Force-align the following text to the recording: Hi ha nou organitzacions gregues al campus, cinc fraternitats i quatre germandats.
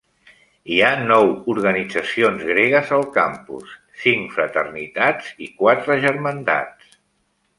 Hi 0.75 0.77
ha 0.85 0.87
nou 1.09 1.27
organitzacions 1.53 2.45
gregues 2.47 2.89
al 2.97 3.05
campus, 3.19 3.75
cinc 4.05 4.33
fraternitats 4.39 5.29
i 5.49 5.53
quatre 5.63 5.99
germandats. 6.07 6.99